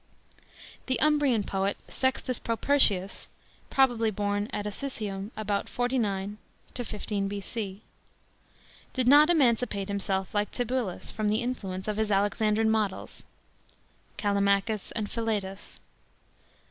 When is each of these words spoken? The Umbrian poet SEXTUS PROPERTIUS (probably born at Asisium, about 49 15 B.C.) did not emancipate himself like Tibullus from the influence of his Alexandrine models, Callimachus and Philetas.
The 0.87 0.99
Umbrian 0.99 1.43
poet 1.43 1.77
SEXTUS 1.87 2.39
PROPERTIUS 2.39 3.27
(probably 3.69 4.09
born 4.09 4.47
at 4.51 4.65
Asisium, 4.65 5.29
about 5.37 5.69
49 5.69 6.39
15 6.73 7.27
B.C.) 7.27 7.83
did 8.93 9.07
not 9.07 9.29
emancipate 9.29 9.89
himself 9.89 10.33
like 10.33 10.49
Tibullus 10.49 11.11
from 11.11 11.29
the 11.29 11.43
influence 11.43 11.87
of 11.87 11.97
his 11.97 12.09
Alexandrine 12.11 12.71
models, 12.71 13.21
Callimachus 14.17 14.91
and 14.93 15.07
Philetas. 15.07 15.79